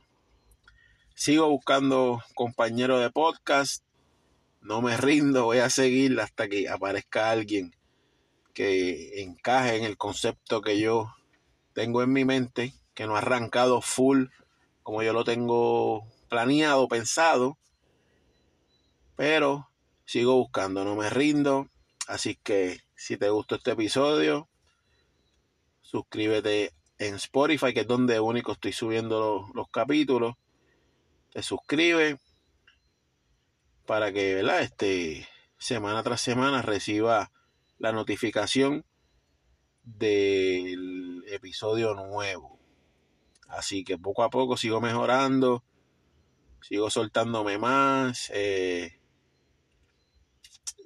Sigo 1.13 1.49
buscando 1.49 2.23
compañero 2.35 2.99
de 2.99 3.09
podcast. 3.09 3.83
No 4.61 4.81
me 4.81 4.95
rindo, 4.95 5.43
voy 5.43 5.57
a 5.57 5.69
seguir 5.69 6.17
hasta 6.21 6.47
que 6.47 6.69
aparezca 6.69 7.31
alguien 7.31 7.75
que 8.53 9.21
encaje 9.23 9.75
en 9.75 9.83
el 9.83 9.97
concepto 9.97 10.61
que 10.61 10.79
yo 10.79 11.13
tengo 11.73 12.01
en 12.01 12.13
mi 12.13 12.23
mente, 12.23 12.73
que 12.93 13.07
no 13.07 13.15
ha 13.15 13.19
arrancado 13.19 13.81
full 13.81 14.27
como 14.83 15.03
yo 15.03 15.11
lo 15.11 15.25
tengo 15.25 16.07
planeado, 16.29 16.87
pensado, 16.87 17.57
pero 19.17 19.67
sigo 20.05 20.37
buscando, 20.37 20.85
no 20.85 20.95
me 20.95 21.09
rindo. 21.09 21.67
Así 22.07 22.37
que 22.41 22.79
si 22.95 23.17
te 23.17 23.29
gustó 23.29 23.55
este 23.55 23.71
episodio, 23.71 24.47
suscríbete 25.85 26.73
en 26.97 27.15
Spotify, 27.15 27.73
que 27.73 27.81
es 27.81 27.87
donde 27.87 28.19
único 28.19 28.53
estoy 28.53 28.73
subiendo 28.73 29.49
los, 29.53 29.69
capítulos. 29.69 30.35
Te 31.31 31.43
suscribe 31.43 32.17
para 33.85 34.11
que, 34.11 34.35
¿verdad? 34.35 34.61
Este, 34.61 35.27
semana 35.57 36.01
tras 36.03 36.21
semana 36.21 36.61
reciba 36.61 37.31
la 37.77 37.91
notificación 37.91 38.83
del 39.83 41.23
episodio 41.27 41.93
nuevo. 41.93 42.59
Así 43.47 43.83
que 43.83 43.97
poco 43.97 44.23
a 44.23 44.29
poco 44.29 44.57
sigo 44.57 44.81
mejorando 44.81 45.63
sigo 46.67 46.89
soltándome 46.89 47.57
más. 47.57 48.31
Eh, 48.33 48.99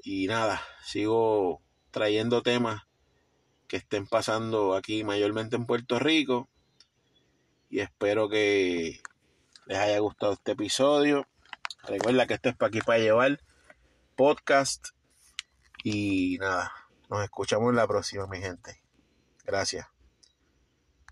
y 0.03 0.27
nada, 0.27 0.61
sigo 0.83 1.61
trayendo 1.91 2.41
temas 2.41 2.83
que 3.69 3.77
estén 3.77 4.07
pasando 4.07 4.75
aquí 4.75 5.03
mayormente 5.03 5.55
en 5.55 5.65
Puerto 5.65 5.99
Rico. 5.99 6.49
Y 7.69 7.79
espero 7.79 8.27
que 8.27 8.99
les 9.67 9.77
haya 9.77 9.99
gustado 9.99 10.33
este 10.33 10.53
episodio. 10.53 11.27
Recuerda 11.83 12.25
que 12.25 12.33
esto 12.33 12.49
es 12.49 12.57
para 12.57 12.69
aquí 12.69 12.81
para 12.81 12.99
llevar 12.99 13.39
podcast. 14.15 14.87
Y 15.83 16.37
nada, 16.39 16.73
nos 17.09 17.23
escuchamos 17.23 17.69
en 17.69 17.75
la 17.75 17.87
próxima, 17.87 18.25
mi 18.25 18.39
gente. 18.39 18.81
Gracias. 19.45 19.98